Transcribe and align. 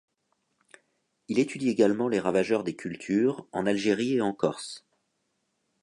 Il 1.27 1.37
étudie 1.37 1.69
également 1.69 2.07
les 2.07 2.19
ravageurs 2.19 2.63
des 2.63 2.75
cultures 2.75 3.47
en 3.51 3.67
Algérie 3.67 4.15
et 4.15 4.21
en 4.21 4.33
Corse. 4.33 4.83